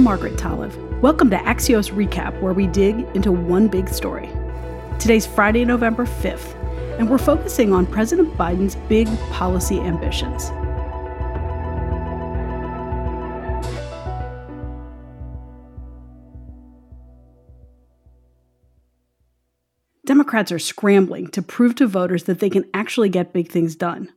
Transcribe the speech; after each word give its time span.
I'm 0.00 0.04
Margaret 0.04 0.36
Talev. 0.36 1.00
Welcome 1.02 1.28
to 1.28 1.36
Axios 1.36 1.92
Recap, 1.92 2.40
where 2.40 2.54
we 2.54 2.66
dig 2.66 3.00
into 3.14 3.30
one 3.30 3.68
big 3.68 3.86
story. 3.86 4.30
Today's 4.98 5.26
Friday, 5.26 5.62
November 5.66 6.06
5th, 6.06 6.54
and 6.98 7.10
we're 7.10 7.18
focusing 7.18 7.74
on 7.74 7.84
President 7.84 8.34
Biden's 8.38 8.76
big 8.88 9.08
policy 9.28 9.78
ambitions. 9.78 10.48
Democrats 20.06 20.50
are 20.50 20.58
scrambling 20.58 21.26
to 21.26 21.42
prove 21.42 21.74
to 21.74 21.86
voters 21.86 22.24
that 22.24 22.38
they 22.38 22.48
can 22.48 22.64
actually 22.72 23.10
get 23.10 23.34
big 23.34 23.50
things 23.50 23.76
done. 23.76 24.08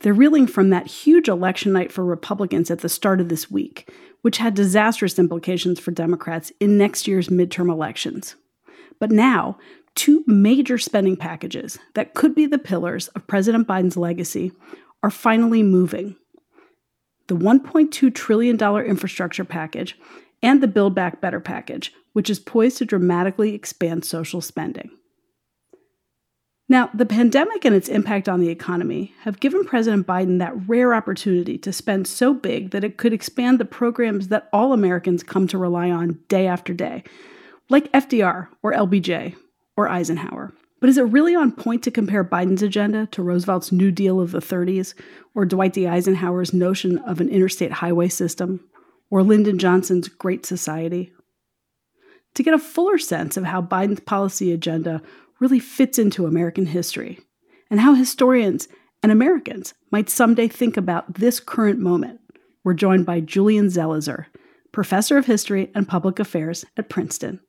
They're 0.00 0.14
reeling 0.14 0.46
from 0.46 0.70
that 0.70 0.86
huge 0.86 1.28
election 1.28 1.72
night 1.72 1.92
for 1.92 2.04
Republicans 2.04 2.70
at 2.70 2.80
the 2.80 2.88
start 2.88 3.20
of 3.20 3.28
this 3.28 3.50
week, 3.50 3.90
which 4.22 4.38
had 4.38 4.54
disastrous 4.54 5.18
implications 5.18 5.78
for 5.78 5.90
Democrats 5.90 6.52
in 6.58 6.78
next 6.78 7.06
year's 7.06 7.28
midterm 7.28 7.70
elections. 7.70 8.36
But 8.98 9.10
now, 9.10 9.58
two 9.94 10.24
major 10.26 10.78
spending 10.78 11.16
packages 11.16 11.78
that 11.94 12.14
could 12.14 12.34
be 12.34 12.46
the 12.46 12.58
pillars 12.58 13.08
of 13.08 13.26
President 13.26 13.66
Biden's 13.66 13.96
legacy 13.96 14.52
are 15.02 15.10
finally 15.10 15.62
moving 15.62 16.16
the 17.26 17.36
$1.2 17.36 18.12
trillion 18.12 18.58
infrastructure 18.60 19.44
package 19.44 19.96
and 20.42 20.60
the 20.60 20.66
Build 20.66 20.96
Back 20.96 21.20
Better 21.20 21.38
package, 21.38 21.92
which 22.12 22.28
is 22.28 22.40
poised 22.40 22.78
to 22.78 22.84
dramatically 22.84 23.54
expand 23.54 24.04
social 24.04 24.40
spending. 24.40 24.90
Now, 26.70 26.88
the 26.94 27.04
pandemic 27.04 27.64
and 27.64 27.74
its 27.74 27.88
impact 27.88 28.28
on 28.28 28.38
the 28.38 28.48
economy 28.48 29.12
have 29.22 29.40
given 29.40 29.64
President 29.64 30.06
Biden 30.06 30.38
that 30.38 30.54
rare 30.68 30.94
opportunity 30.94 31.58
to 31.58 31.72
spend 31.72 32.06
so 32.06 32.32
big 32.32 32.70
that 32.70 32.84
it 32.84 32.96
could 32.96 33.12
expand 33.12 33.58
the 33.58 33.64
programs 33.64 34.28
that 34.28 34.48
all 34.52 34.72
Americans 34.72 35.24
come 35.24 35.48
to 35.48 35.58
rely 35.58 35.90
on 35.90 36.20
day 36.28 36.46
after 36.46 36.72
day, 36.72 37.02
like 37.70 37.90
FDR 37.90 38.46
or 38.62 38.72
LBJ 38.72 39.34
or 39.76 39.88
Eisenhower. 39.88 40.52
But 40.78 40.88
is 40.88 40.96
it 40.96 41.02
really 41.02 41.34
on 41.34 41.50
point 41.50 41.82
to 41.82 41.90
compare 41.90 42.22
Biden's 42.22 42.62
agenda 42.62 43.06
to 43.06 43.22
Roosevelt's 43.22 43.72
New 43.72 43.90
Deal 43.90 44.20
of 44.20 44.30
the 44.30 44.38
30s 44.38 44.94
or 45.34 45.44
Dwight 45.44 45.72
D. 45.72 45.88
Eisenhower's 45.88 46.54
notion 46.54 46.98
of 46.98 47.20
an 47.20 47.28
interstate 47.28 47.72
highway 47.72 48.08
system 48.08 48.64
or 49.10 49.24
Lyndon 49.24 49.58
Johnson's 49.58 50.06
Great 50.06 50.46
Society? 50.46 51.12
To 52.34 52.44
get 52.44 52.54
a 52.54 52.60
fuller 52.60 52.96
sense 52.96 53.36
of 53.36 53.42
how 53.42 53.60
Biden's 53.60 53.98
policy 53.98 54.52
agenda 54.52 55.02
really 55.40 55.58
fits 55.58 55.98
into 55.98 56.26
American 56.26 56.66
history 56.66 57.18
and 57.70 57.80
how 57.80 57.94
historians 57.94 58.68
and 59.02 59.10
Americans 59.10 59.74
might 59.90 60.10
someday 60.10 60.46
think 60.46 60.76
about 60.76 61.14
this 61.14 61.40
current 61.40 61.78
moment. 61.78 62.20
We're 62.62 62.74
joined 62.74 63.06
by 63.06 63.20
Julian 63.20 63.68
Zelizer, 63.68 64.26
professor 64.72 65.16
of 65.16 65.26
history 65.26 65.70
and 65.74 65.88
public 65.88 66.18
affairs 66.18 66.64
at 66.76 66.90
Princeton. 66.90 67.40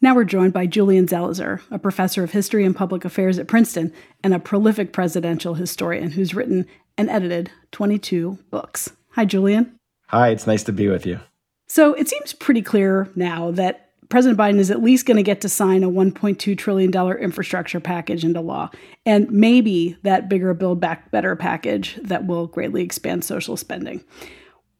Now 0.00 0.14
we're 0.14 0.24
joined 0.24 0.52
by 0.52 0.66
Julian 0.66 1.06
Zelizer, 1.06 1.60
a 1.70 1.78
professor 1.78 2.22
of 2.22 2.30
history 2.30 2.64
and 2.64 2.76
public 2.76 3.04
affairs 3.04 3.38
at 3.38 3.48
Princeton 3.48 3.92
and 4.22 4.32
a 4.32 4.38
prolific 4.38 4.92
presidential 4.92 5.54
historian 5.54 6.12
who's 6.12 6.34
written 6.34 6.66
and 6.96 7.10
edited 7.10 7.50
22 7.72 8.38
books. 8.50 8.92
Hi, 9.12 9.24
Julian. 9.24 9.76
Hi, 10.08 10.28
it's 10.28 10.46
nice 10.46 10.62
to 10.64 10.72
be 10.72 10.88
with 10.88 11.04
you. 11.04 11.20
So 11.66 11.94
it 11.94 12.08
seems 12.08 12.32
pretty 12.32 12.62
clear 12.62 13.08
now 13.14 13.50
that 13.52 13.87
President 14.08 14.38
Biden 14.38 14.58
is 14.58 14.70
at 14.70 14.82
least 14.82 15.04
going 15.04 15.18
to 15.18 15.22
get 15.22 15.42
to 15.42 15.48
sign 15.48 15.84
a 15.84 15.90
$1.2 15.90 16.56
trillion 16.56 16.90
infrastructure 17.18 17.80
package 17.80 18.24
into 18.24 18.40
law, 18.40 18.70
and 19.04 19.30
maybe 19.30 19.96
that 20.02 20.28
bigger 20.28 20.54
Build 20.54 20.80
Back 20.80 21.10
Better 21.10 21.36
package 21.36 21.98
that 22.02 22.26
will 22.26 22.46
greatly 22.46 22.82
expand 22.82 23.24
social 23.24 23.56
spending. 23.56 24.02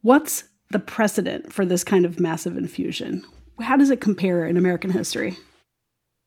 What's 0.01 0.45
the 0.71 0.79
precedent 0.79 1.53
for 1.53 1.67
this 1.67 1.85
kind 1.85 2.05
of 2.05 2.21
massive 2.21 2.57
infusion? 2.57 3.25
How 3.61 3.77
does 3.77 3.91
it 3.91 4.01
compare 4.01 4.47
in 4.47 4.57
American 4.57 4.91
history? 4.91 5.37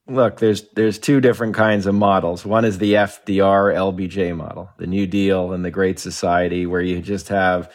Look, 0.07 0.39
there's 0.39 0.63
there's 0.73 0.99
two 0.99 1.21
different 1.21 1.55
kinds 1.55 1.85
of 1.85 1.95
models. 1.95 2.43
One 2.43 2.65
is 2.65 2.79
the 2.79 2.93
FDR 2.93 3.73
LBJ 3.73 4.35
model, 4.35 4.69
the 4.77 4.87
New 4.87 5.07
Deal 5.07 5.53
and 5.53 5.63
the 5.63 5.71
Great 5.71 5.99
Society, 5.99 6.65
where 6.65 6.81
you 6.81 7.01
just 7.01 7.29
have 7.29 7.71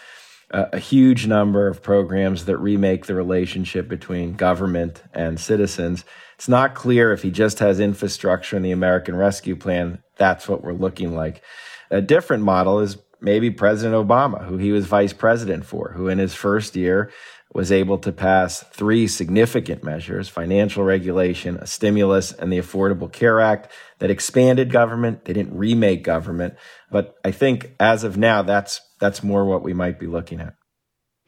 a, 0.51 0.79
huge 0.79 1.27
number 1.27 1.67
of 1.69 1.83
programs 1.83 2.45
that 2.45 2.59
remake 2.59 3.07
the 3.07 3.15
relationship 3.15 3.89
between 3.89 4.35
government 4.35 5.03
and 5.13 5.41
citizens. 5.41 6.05
It's 6.37 6.49
not 6.49 6.75
clear 6.75 7.13
if 7.13 7.23
he 7.23 7.31
just 7.31 7.59
has 7.59 7.81
infrastructure 7.81 8.57
in 8.57 8.63
the 8.63 8.71
American 8.71 9.17
Rescue 9.17 9.57
Plan, 9.57 10.03
that's 10.17 10.49
what 10.49 10.63
we're 10.63 10.73
looking 10.73 11.15
like. 11.15 11.43
A 11.91 12.01
different 12.01 12.43
model 12.43 12.81
is 12.81 12.99
maybe 13.21 13.51
President 13.51 13.95
Obama, 13.95 14.45
who 14.47 14.57
he 14.57 14.73
was 14.73 14.87
vice 14.87 15.13
president 15.13 15.65
for, 15.65 15.93
who 15.97 16.09
in 16.09 16.19
his 16.19 16.35
first 16.35 16.77
year 16.77 17.11
was 17.53 17.73
able 17.73 17.97
to 17.97 18.13
pass 18.13 18.61
three 18.61 19.07
significant 19.07 19.83
measures 19.83 20.29
financial 20.29 20.85
regulation, 20.85 21.57
a 21.57 21.67
stimulus, 21.67 22.33
and 22.33 22.53
the 22.53 22.59
Affordable 22.59 23.11
Care 23.11 23.41
Act 23.41 23.73
that 23.99 24.11
expanded 24.11 24.71
government. 24.71 25.25
They 25.25 25.33
didn't 25.33 25.57
remake 25.57 26.03
government. 26.03 26.55
But 26.91 27.17
I 27.25 27.31
think 27.31 27.75
as 27.81 28.05
of 28.05 28.19
now, 28.19 28.43
that's 28.43 28.81
that's 28.99 29.23
more 29.23 29.45
what 29.45 29.63
we 29.63 29.75
might 29.75 29.99
be 29.99 30.07
looking 30.07 30.41
at. 30.41 30.55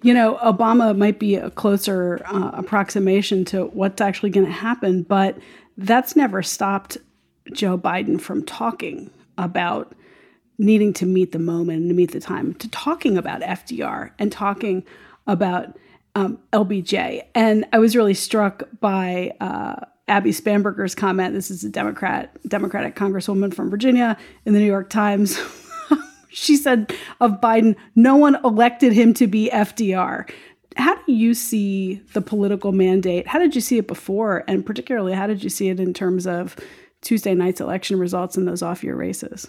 You 0.02 0.14
know, 0.14 0.38
Obama 0.42 0.96
might 0.96 1.18
be 1.18 1.34
a 1.34 1.50
closer 1.50 2.22
uh, 2.26 2.52
approximation 2.54 3.44
to 3.46 3.66
what's 3.66 4.00
actually 4.00 4.30
going 4.30 4.46
to 4.46 4.52
happen, 4.52 5.02
but 5.02 5.36
that's 5.76 6.14
never 6.14 6.42
stopped 6.42 6.98
Joe 7.52 7.76
Biden 7.76 8.20
from 8.20 8.44
talking 8.44 9.10
about 9.36 9.94
needing 10.58 10.92
to 10.92 11.06
meet 11.06 11.32
the 11.32 11.38
moment 11.38 11.80
and 11.80 11.90
to 11.90 11.94
meet 11.94 12.12
the 12.12 12.20
time, 12.20 12.54
to 12.54 12.68
talking 12.70 13.16
about 13.16 13.40
FDR 13.40 14.10
and 14.18 14.30
talking 14.30 14.84
about 15.26 15.76
um, 16.14 16.38
LBJ. 16.52 17.22
And 17.34 17.64
I 17.72 17.78
was 17.78 17.94
really 17.94 18.14
struck 18.14 18.64
by 18.80 19.32
uh, 19.40 19.76
Abby 20.08 20.30
Spanberger's 20.30 20.94
comment. 20.94 21.34
This 21.34 21.50
is 21.50 21.64
a 21.64 21.68
Democrat, 21.68 22.36
Democratic 22.48 22.96
Congresswoman 22.96 23.54
from 23.54 23.70
Virginia 23.70 24.16
in 24.44 24.52
the 24.52 24.60
New 24.60 24.66
York 24.66 24.90
Times. 24.90 25.38
she 26.30 26.56
said 26.56 26.94
of 27.20 27.40
Biden, 27.40 27.76
no 27.94 28.16
one 28.16 28.36
elected 28.44 28.92
him 28.92 29.14
to 29.14 29.26
be 29.26 29.50
FDR. 29.52 30.30
How 30.76 30.94
do 30.94 31.12
you 31.12 31.34
see 31.34 32.02
the 32.12 32.20
political 32.20 32.72
mandate? 32.72 33.26
How 33.26 33.38
did 33.38 33.54
you 33.54 33.60
see 33.60 33.78
it 33.78 33.88
before? 33.88 34.44
And 34.46 34.64
particularly, 34.64 35.12
how 35.12 35.26
did 35.26 35.42
you 35.42 35.50
see 35.50 35.68
it 35.70 35.80
in 35.80 35.92
terms 35.92 36.26
of 36.26 36.56
Tuesday 37.02 37.34
night's 37.34 37.60
election 37.60 37.98
results 37.98 38.36
in 38.36 38.44
those 38.44 38.62
off 38.62 38.84
year 38.84 38.94
races? 38.94 39.48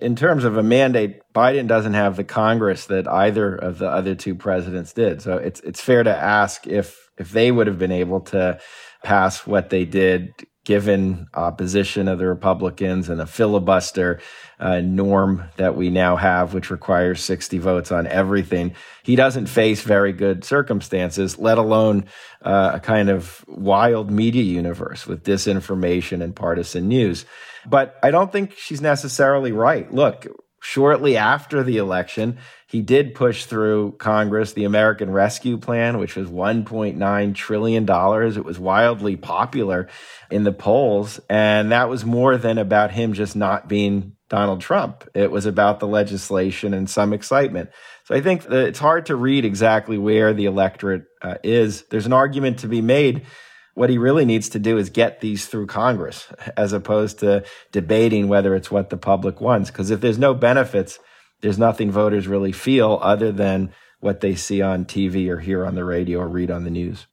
In 0.00 0.14
terms 0.14 0.44
of 0.44 0.56
a 0.56 0.62
mandate, 0.62 1.20
Biden 1.34 1.66
doesn't 1.66 1.94
have 1.94 2.16
the 2.16 2.24
Congress 2.24 2.86
that 2.86 3.08
either 3.08 3.54
of 3.54 3.78
the 3.78 3.88
other 3.88 4.14
two 4.14 4.34
presidents 4.34 4.92
did. 4.92 5.20
So 5.22 5.38
it's 5.38 5.60
it's 5.60 5.80
fair 5.80 6.02
to 6.04 6.16
ask 6.16 6.66
if 6.66 6.96
if 7.18 7.30
they 7.30 7.50
would 7.50 7.66
have 7.66 7.78
been 7.78 7.92
able 7.92 8.20
to 8.20 8.60
pass 9.02 9.46
what 9.46 9.70
they 9.70 9.84
did 9.84 10.32
given 10.68 11.26
opposition 11.32 12.08
of 12.08 12.18
the 12.18 12.26
Republicans 12.26 13.08
and 13.08 13.18
the 13.18 13.26
filibuster 13.26 14.20
uh, 14.60 14.82
norm 14.82 15.48
that 15.56 15.74
we 15.74 15.88
now 15.88 16.14
have, 16.14 16.52
which 16.52 16.68
requires 16.68 17.24
60 17.24 17.56
votes 17.56 17.90
on 17.90 18.06
everything. 18.06 18.74
He 19.02 19.16
doesn't 19.16 19.46
face 19.46 19.80
very 19.80 20.12
good 20.12 20.44
circumstances, 20.44 21.38
let 21.38 21.56
alone 21.56 22.04
uh, 22.42 22.72
a 22.74 22.80
kind 22.80 23.08
of 23.08 23.42
wild 23.48 24.10
media 24.10 24.42
universe 24.42 25.06
with 25.06 25.24
disinformation 25.24 26.22
and 26.22 26.36
partisan 26.36 26.86
news. 26.86 27.24
But 27.64 27.98
I 28.02 28.10
don't 28.10 28.30
think 28.30 28.52
she's 28.52 28.82
necessarily 28.82 29.52
right. 29.52 29.90
Look, 29.90 30.26
shortly 30.60 31.16
after 31.16 31.62
the 31.62 31.78
election, 31.78 32.36
he 32.68 32.82
did 32.82 33.14
push 33.14 33.46
through 33.46 33.92
Congress 33.92 34.52
the 34.52 34.64
American 34.64 35.10
Rescue 35.10 35.56
Plan, 35.56 35.96
which 35.96 36.16
was 36.16 36.28
$1.9 36.28 37.34
trillion. 37.34 37.84
It 38.36 38.44
was 38.44 38.58
wildly 38.58 39.16
popular 39.16 39.88
in 40.30 40.44
the 40.44 40.52
polls. 40.52 41.18
And 41.30 41.72
that 41.72 41.88
was 41.88 42.04
more 42.04 42.36
than 42.36 42.58
about 42.58 42.90
him 42.90 43.14
just 43.14 43.34
not 43.34 43.68
being 43.68 44.12
Donald 44.28 44.60
Trump. 44.60 45.08
It 45.14 45.30
was 45.30 45.46
about 45.46 45.80
the 45.80 45.86
legislation 45.86 46.74
and 46.74 46.90
some 46.90 47.14
excitement. 47.14 47.70
So 48.04 48.14
I 48.14 48.20
think 48.20 48.42
that 48.42 48.66
it's 48.66 48.78
hard 48.78 49.06
to 49.06 49.16
read 49.16 49.46
exactly 49.46 49.96
where 49.96 50.34
the 50.34 50.44
electorate 50.44 51.06
uh, 51.22 51.36
is. 51.42 51.84
There's 51.90 52.04
an 52.04 52.12
argument 52.12 52.58
to 52.58 52.68
be 52.68 52.82
made. 52.82 53.24
What 53.72 53.88
he 53.88 53.96
really 53.96 54.26
needs 54.26 54.50
to 54.50 54.58
do 54.58 54.76
is 54.76 54.90
get 54.90 55.22
these 55.22 55.46
through 55.46 55.68
Congress 55.68 56.30
as 56.54 56.74
opposed 56.74 57.20
to 57.20 57.44
debating 57.72 58.28
whether 58.28 58.54
it's 58.54 58.70
what 58.70 58.90
the 58.90 58.98
public 58.98 59.40
wants. 59.40 59.70
Because 59.70 59.90
if 59.90 60.02
there's 60.02 60.18
no 60.18 60.34
benefits, 60.34 60.98
there's 61.40 61.58
nothing 61.58 61.90
voters 61.90 62.26
really 62.26 62.52
feel 62.52 62.98
other 63.02 63.32
than 63.32 63.72
what 64.00 64.20
they 64.20 64.34
see 64.34 64.62
on 64.62 64.84
TV 64.84 65.28
or 65.28 65.40
hear 65.40 65.64
on 65.64 65.74
the 65.74 65.84
radio 65.84 66.20
or 66.20 66.28
read 66.28 66.50
on 66.50 66.64
the 66.64 66.70
news. 66.70 67.06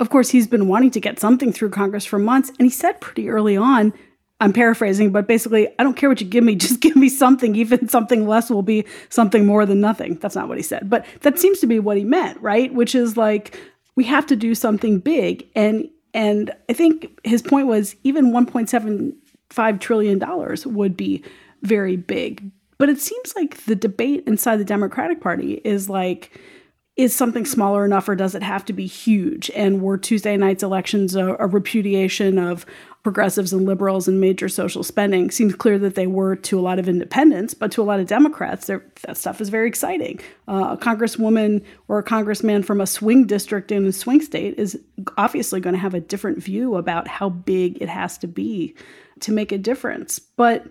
Of 0.00 0.10
course, 0.10 0.30
he's 0.30 0.46
been 0.46 0.68
wanting 0.68 0.92
to 0.92 1.00
get 1.00 1.18
something 1.18 1.52
through 1.52 1.70
Congress 1.70 2.04
for 2.04 2.18
months, 2.18 2.50
and 2.50 2.60
he 2.60 2.70
said 2.70 3.00
pretty 3.00 3.28
early 3.28 3.56
on, 3.56 3.92
I'm 4.40 4.52
paraphrasing, 4.52 5.10
but 5.10 5.26
basically, 5.26 5.68
I 5.78 5.82
don't 5.82 5.96
care 5.96 6.08
what 6.08 6.20
you 6.20 6.26
give 6.26 6.44
me, 6.44 6.54
just 6.56 6.80
give 6.80 6.94
me 6.94 7.08
something. 7.08 7.56
Even 7.56 7.88
something 7.88 8.26
less 8.26 8.50
will 8.50 8.62
be 8.62 8.84
something 9.08 9.44
more 9.44 9.66
than 9.66 9.80
nothing. 9.80 10.14
That's 10.16 10.36
not 10.36 10.48
what 10.48 10.56
he 10.56 10.62
said, 10.62 10.88
but 10.88 11.04
that 11.22 11.38
seems 11.38 11.58
to 11.60 11.66
be 11.66 11.80
what 11.80 11.96
he 11.96 12.04
meant, 12.04 12.40
right? 12.40 12.72
Which 12.72 12.94
is 12.94 13.16
like, 13.16 13.58
we 13.96 14.04
have 14.04 14.26
to 14.26 14.36
do 14.36 14.54
something 14.54 15.00
big. 15.00 15.48
And 15.56 15.88
and 16.14 16.52
I 16.68 16.72
think 16.72 17.18
his 17.24 17.42
point 17.42 17.66
was 17.66 17.94
even 18.02 18.32
1.75 18.32 19.80
trillion 19.80 20.18
dollars 20.18 20.66
would 20.66 20.96
be 20.96 21.22
very 21.62 21.96
big 21.96 22.50
But 22.78 22.88
it 22.88 23.00
seems 23.00 23.34
like 23.34 23.64
the 23.64 23.74
debate 23.74 24.24
inside 24.26 24.56
the 24.56 24.64
Democratic 24.64 25.20
Party 25.20 25.60
is 25.64 25.88
like, 25.88 26.38
is 26.98 27.14
something 27.14 27.44
smaller 27.44 27.84
enough 27.84 28.08
or 28.08 28.16
does 28.16 28.34
it 28.34 28.42
have 28.42 28.64
to 28.64 28.72
be 28.72 28.86
huge? 28.86 29.50
And 29.54 29.80
were 29.80 29.96
Tuesday 29.96 30.36
night's 30.36 30.64
elections 30.64 31.14
a, 31.14 31.36
a, 31.38 31.46
repudiation 31.46 32.40
of 32.40 32.66
progressives 33.04 33.52
and 33.52 33.64
liberals 33.64 34.08
and 34.08 34.20
major 34.20 34.48
social 34.48 34.82
spending? 34.82 35.30
Seems 35.30 35.54
clear 35.54 35.78
that 35.78 35.94
they 35.94 36.08
were 36.08 36.34
to 36.34 36.58
a 36.58 36.60
lot 36.60 36.80
of 36.80 36.88
independents, 36.88 37.54
but 37.54 37.70
to 37.72 37.82
a 37.82 37.84
lot 37.84 38.00
of 38.00 38.08
Democrats, 38.08 38.66
that 38.66 39.16
stuff 39.16 39.40
is 39.40 39.48
very 39.48 39.68
exciting. 39.68 40.18
Uh, 40.48 40.70
a 40.72 40.76
congresswoman 40.76 41.64
or 41.86 42.00
a 42.00 42.02
congressman 42.02 42.64
from 42.64 42.80
a 42.80 42.86
swing 42.86 43.26
district 43.26 43.70
in 43.70 43.86
a 43.86 43.92
swing 43.92 44.20
state 44.20 44.58
is 44.58 44.76
obviously 45.16 45.60
going 45.60 45.74
to 45.74 45.80
have 45.80 45.94
a 45.94 46.00
different 46.00 46.42
view 46.42 46.74
about 46.74 47.06
how 47.06 47.28
big 47.28 47.80
it 47.80 47.88
has 47.88 48.18
to 48.18 48.26
be 48.26 48.74
to 49.20 49.30
make 49.30 49.52
a 49.52 49.58
difference. 49.58 50.18
But 50.18 50.66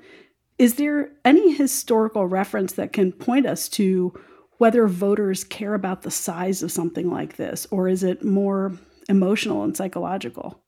is 0.58 0.76
there 0.76 1.12
any 1.24 1.54
historical 1.54 2.26
reference 2.26 2.74
that 2.74 2.94
can 2.94 3.12
point 3.12 3.46
us 3.46 3.70
to 3.70 4.14
whether 4.58 4.88
voters 4.88 5.44
care 5.44 5.76
about 5.76 6.02
the 6.02 6.12
size 6.12 6.64
of 6.64 6.72
something 6.72 7.12
like 7.12 7.38
this, 7.38 7.68
or 7.70 7.88
is 7.88 8.04
it 8.04 8.24
more 8.24 8.74
emotional 9.08 9.64
and 9.64 9.78
psychological? 9.78 10.64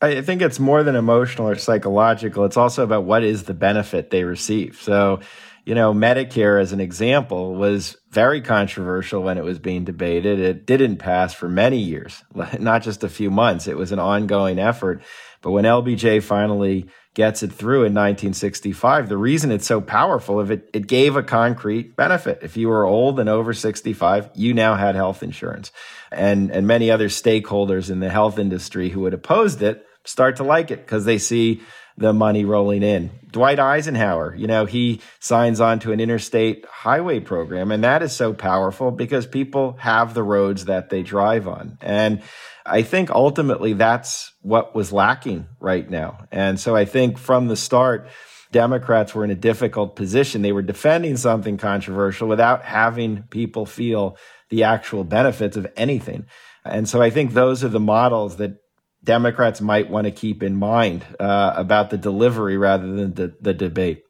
I 0.00 0.20
think 0.20 0.42
it's 0.42 0.58
more 0.58 0.82
than 0.82 0.96
emotional 0.96 1.48
or 1.48 1.56
psychological. 1.56 2.44
It's 2.44 2.56
also 2.56 2.82
about 2.82 3.04
what 3.04 3.22
is 3.22 3.44
the 3.44 3.54
benefit 3.54 4.10
they 4.10 4.24
receive. 4.24 4.80
So, 4.82 5.20
you 5.64 5.76
know, 5.76 5.94
Medicare, 5.94 6.60
as 6.60 6.72
an 6.72 6.80
example, 6.80 7.54
was 7.54 7.96
very 8.10 8.40
controversial 8.40 9.22
when 9.22 9.38
it 9.38 9.44
was 9.44 9.60
being 9.60 9.84
debated. 9.84 10.40
It 10.40 10.66
didn't 10.66 10.96
pass 10.96 11.34
for 11.34 11.48
many 11.48 11.78
years, 11.78 12.24
not 12.58 12.82
just 12.82 13.04
a 13.04 13.08
few 13.08 13.30
months. 13.30 13.68
It 13.68 13.76
was 13.76 13.92
an 13.92 14.00
ongoing 14.00 14.58
effort. 14.58 15.02
But 15.42 15.50
when 15.50 15.64
LBJ 15.64 16.22
finally 16.22 16.88
gets 17.14 17.42
it 17.42 17.52
through 17.52 17.80
in 17.80 17.92
1965. 17.92 19.08
The 19.08 19.16
reason 19.16 19.50
it's 19.50 19.66
so 19.66 19.80
powerful 19.80 20.40
is 20.40 20.50
it, 20.50 20.70
it 20.72 20.86
gave 20.86 21.16
a 21.16 21.22
concrete 21.22 21.94
benefit. 21.94 22.38
If 22.42 22.56
you 22.56 22.68
were 22.68 22.84
old 22.84 23.20
and 23.20 23.28
over 23.28 23.52
65, 23.52 24.30
you 24.34 24.54
now 24.54 24.76
had 24.76 24.94
health 24.94 25.22
insurance. 25.22 25.72
And, 26.10 26.50
and 26.50 26.66
many 26.66 26.90
other 26.90 27.08
stakeholders 27.08 27.90
in 27.90 28.00
the 28.00 28.10
health 28.10 28.38
industry 28.38 28.88
who 28.88 29.04
had 29.04 29.14
opposed 29.14 29.62
it 29.62 29.86
start 30.04 30.36
to 30.36 30.44
like 30.44 30.70
it 30.70 30.80
because 30.80 31.04
they 31.04 31.18
see 31.18 31.60
the 31.96 32.12
money 32.12 32.44
rolling 32.44 32.82
in. 32.82 33.10
Dwight 33.30 33.58
Eisenhower, 33.58 34.34
you 34.34 34.46
know, 34.46 34.66
he 34.66 35.00
signs 35.20 35.60
on 35.60 35.78
to 35.80 35.92
an 35.92 36.00
interstate 36.00 36.66
highway 36.66 37.20
program, 37.20 37.72
and 37.72 37.84
that 37.84 38.02
is 38.02 38.12
so 38.12 38.32
powerful 38.34 38.90
because 38.90 39.26
people 39.26 39.76
have 39.78 40.14
the 40.14 40.22
roads 40.22 40.66
that 40.66 40.90
they 40.90 41.02
drive 41.02 41.48
on. 41.48 41.78
And 41.80 42.22
I 42.64 42.82
think 42.82 43.10
ultimately 43.10 43.72
that's 43.72 44.32
what 44.42 44.74
was 44.74 44.92
lacking 44.92 45.46
right 45.60 45.88
now. 45.88 46.26
And 46.30 46.60
so 46.60 46.76
I 46.76 46.84
think 46.84 47.18
from 47.18 47.48
the 47.48 47.56
start, 47.56 48.08
Democrats 48.52 49.14
were 49.14 49.24
in 49.24 49.30
a 49.30 49.34
difficult 49.34 49.96
position. 49.96 50.42
They 50.42 50.52
were 50.52 50.62
defending 50.62 51.16
something 51.16 51.56
controversial 51.56 52.28
without 52.28 52.64
having 52.64 53.24
people 53.30 53.64
feel 53.66 54.16
the 54.50 54.64
actual 54.64 55.04
benefits 55.04 55.56
of 55.56 55.66
anything. 55.74 56.26
And 56.64 56.88
so 56.88 57.02
I 57.02 57.10
think 57.10 57.32
those 57.32 57.64
are 57.64 57.68
the 57.68 57.80
models 57.80 58.36
that 58.36 58.61
Democrats 59.04 59.60
might 59.60 59.90
want 59.90 60.04
to 60.06 60.10
keep 60.10 60.42
in 60.42 60.56
mind 60.56 61.04
uh, 61.18 61.52
about 61.56 61.90
the 61.90 61.98
delivery 61.98 62.56
rather 62.56 62.86
than 62.86 63.14
the, 63.14 63.34
the 63.40 63.54
debate. 63.54 64.04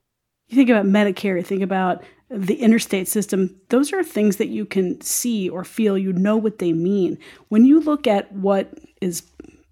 You 0.48 0.56
think 0.56 0.68
about 0.68 0.84
Medicare, 0.84 1.36
you 1.36 1.42
think 1.42 1.62
about 1.62 2.02
the 2.32 2.56
interstate 2.56 3.08
system, 3.08 3.60
those 3.68 3.92
are 3.92 4.02
things 4.02 4.36
that 4.36 4.48
you 4.48 4.64
can 4.64 5.00
see 5.00 5.48
or 5.48 5.64
feel, 5.64 5.98
you 5.98 6.12
know 6.12 6.36
what 6.36 6.58
they 6.58 6.72
mean. 6.72 7.18
When 7.48 7.66
you 7.66 7.80
look 7.80 8.06
at 8.06 8.32
what 8.32 8.72
is 9.00 9.22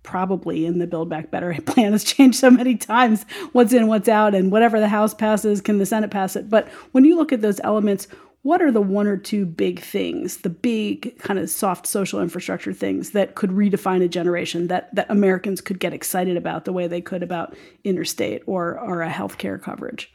probably 0.03 0.67
in 0.67 0.79
the 0.79 0.87
Build 0.87 1.09
Back 1.09 1.31
Better 1.31 1.55
plan 1.67 1.93
has 1.93 2.05
changed 2.05 2.39
so 2.39 2.51
many 2.51 2.77
times 2.77 3.25
what's 3.53 3.73
in, 3.73 3.87
what's 3.87 4.09
out, 4.09 4.35
and 4.35 4.53
whatever 4.53 4.79
the 4.79 4.89
House 4.89 5.15
passes, 5.15 5.61
can 5.61 5.79
the 5.79 5.87
Senate 5.87 6.11
pass 6.11 6.37
it? 6.37 6.51
But 6.51 6.69
when 6.93 7.05
you 7.05 7.17
look 7.17 7.33
at 7.33 7.41
those 7.41 7.61
elements, 7.65 8.09
what 8.43 8.63
are 8.63 8.73
the 8.73 8.81
one 8.81 9.07
or 9.07 9.17
two 9.17 9.45
big 9.45 9.81
things, 9.81 10.39
the 10.39 10.51
big 10.51 11.19
kind 11.19 11.39
of 11.39 11.51
soft 11.51 11.87
social 11.87 12.21
infrastructure 12.21 12.73
things 12.73 13.11
that 13.11 13.35
could 13.35 13.51
redefine 13.51 14.03
a 14.03 14.09
generation 14.09 14.69
that, 14.69 14.95
that 14.95 15.11
Americans 15.11 15.61
could 15.61 15.79
get 15.79 15.93
excited 15.93 16.37
about 16.37 16.65
the 16.65 16.73
way 16.73 16.87
they 16.87 17.03
could 17.03 17.23
about 17.23 17.55
interstate 17.85 18.43
or, 18.47 18.79
or 18.79 19.03
a 19.03 19.11
healthcare 19.11 19.61
coverage? 19.61 20.13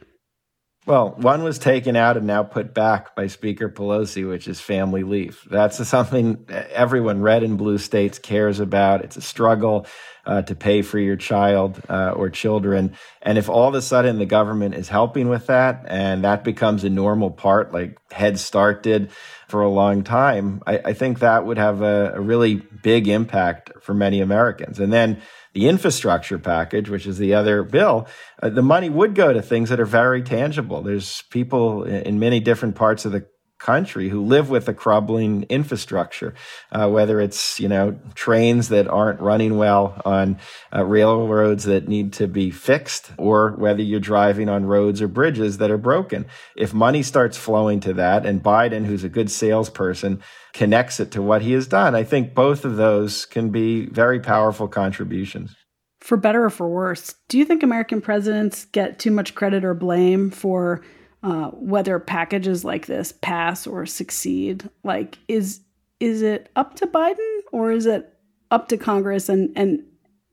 Well, 0.86 1.14
one 1.16 1.42
was 1.42 1.58
taken 1.58 1.96
out 1.96 2.16
and 2.16 2.28
now 2.28 2.44
put 2.44 2.72
back 2.72 3.16
by 3.16 3.26
Speaker 3.26 3.68
Pelosi, 3.68 4.28
which 4.28 4.46
is 4.46 4.60
family 4.60 5.02
leave. 5.02 5.40
That's 5.50 5.84
something 5.86 6.46
everyone 6.48 7.22
red 7.22 7.42
and 7.42 7.58
blue 7.58 7.78
states 7.78 8.20
cares 8.20 8.60
about. 8.60 9.04
It's 9.04 9.16
a 9.16 9.20
struggle 9.20 9.86
uh, 10.26 10.42
to 10.42 10.54
pay 10.54 10.82
for 10.82 10.98
your 10.98 11.16
child 11.16 11.80
uh, 11.88 12.10
or 12.10 12.28
children. 12.28 12.92
And 13.22 13.38
if 13.38 13.48
all 13.48 13.68
of 13.68 13.74
a 13.74 13.82
sudden 13.82 14.18
the 14.18 14.26
government 14.26 14.74
is 14.74 14.88
helping 14.88 15.28
with 15.28 15.46
that 15.46 15.84
and 15.88 16.24
that 16.24 16.44
becomes 16.44 16.84
a 16.84 16.90
normal 16.90 17.30
part, 17.30 17.72
like 17.72 17.98
Head 18.10 18.38
Start 18.38 18.82
did 18.82 19.10
for 19.48 19.62
a 19.62 19.70
long 19.70 20.02
time, 20.02 20.62
I, 20.66 20.78
I 20.78 20.92
think 20.92 21.20
that 21.20 21.46
would 21.46 21.58
have 21.58 21.80
a, 21.82 22.12
a 22.14 22.20
really 22.20 22.56
big 22.56 23.08
impact 23.08 23.70
for 23.80 23.94
many 23.94 24.20
Americans. 24.20 24.80
And 24.80 24.92
then 24.92 25.22
the 25.52 25.68
infrastructure 25.68 26.38
package, 26.38 26.90
which 26.90 27.06
is 27.06 27.16
the 27.18 27.32
other 27.32 27.62
bill, 27.62 28.08
uh, 28.42 28.50
the 28.50 28.62
money 28.62 28.90
would 28.90 29.14
go 29.14 29.32
to 29.32 29.40
things 29.40 29.70
that 29.70 29.80
are 29.80 29.86
very 29.86 30.22
tangible. 30.22 30.82
There's 30.82 31.22
people 31.30 31.84
in 31.84 32.18
many 32.18 32.40
different 32.40 32.74
parts 32.74 33.04
of 33.04 33.12
the 33.12 33.26
country 33.58 34.08
who 34.08 34.22
live 34.22 34.50
with 34.50 34.68
a 34.68 34.74
crumbling 34.74 35.44
infrastructure, 35.44 36.34
uh, 36.72 36.88
whether 36.88 37.20
it's 37.20 37.58
you 37.58 37.68
know 37.68 37.98
trains 38.14 38.68
that 38.68 38.88
aren't 38.88 39.20
running 39.20 39.56
well 39.56 40.00
on 40.04 40.38
uh, 40.74 40.84
railroads 40.84 41.64
that 41.64 41.88
need 41.88 42.12
to 42.14 42.26
be 42.26 42.50
fixed, 42.50 43.10
or 43.16 43.52
whether 43.52 43.82
you're 43.82 44.00
driving 44.00 44.48
on 44.48 44.66
roads 44.66 45.00
or 45.00 45.08
bridges 45.08 45.58
that 45.58 45.70
are 45.70 45.78
broken. 45.78 46.26
If 46.56 46.74
money 46.74 47.02
starts 47.02 47.36
flowing 47.36 47.80
to 47.80 47.94
that, 47.94 48.26
and 48.26 48.42
Biden, 48.42 48.86
who's 48.86 49.04
a 49.04 49.08
good 49.08 49.30
salesperson, 49.30 50.22
connects 50.52 51.00
it 51.00 51.10
to 51.12 51.22
what 51.22 51.42
he 51.42 51.52
has 51.52 51.66
done, 51.66 51.94
I 51.94 52.04
think 52.04 52.34
both 52.34 52.64
of 52.64 52.76
those 52.76 53.26
can 53.26 53.50
be 53.50 53.86
very 53.86 54.20
powerful 54.20 54.68
contributions. 54.68 55.54
For 56.00 56.16
better 56.16 56.44
or 56.44 56.50
for 56.50 56.68
worse, 56.68 57.14
do 57.28 57.38
you 57.38 57.44
think 57.44 57.62
American 57.62 58.00
presidents 58.00 58.66
get 58.66 58.98
too 58.98 59.10
much 59.10 59.34
credit 59.34 59.64
or 59.64 59.74
blame 59.74 60.30
for? 60.30 60.82
Uh, 61.26 61.50
whether 61.50 61.98
packages 61.98 62.64
like 62.64 62.86
this 62.86 63.10
pass 63.20 63.66
or 63.66 63.84
succeed. 63.84 64.70
Like, 64.84 65.18
is 65.26 65.60
is 65.98 66.22
it 66.22 66.50
up 66.54 66.76
to 66.76 66.86
Biden 66.86 67.40
or 67.50 67.72
is 67.72 67.84
it 67.84 68.14
up 68.52 68.68
to 68.68 68.76
Congress? 68.76 69.28
And 69.28 69.50
and 69.56 69.82